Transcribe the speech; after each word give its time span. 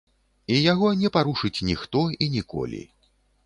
І 0.53 0.57
яго 0.71 0.87
не 1.03 1.11
парушыць 1.19 1.65
ніхто 1.69 2.05
і 2.23 2.33
ніколі. 2.41 2.85